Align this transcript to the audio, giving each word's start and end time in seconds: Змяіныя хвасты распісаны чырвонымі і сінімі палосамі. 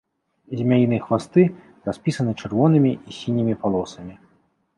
Змяіныя 0.61 1.01
хвасты 1.05 1.43
распісаны 1.89 2.31
чырвонымі 2.45 2.91
і 2.97 3.11
сінімі 3.19 3.53
палосамі. 3.61 4.15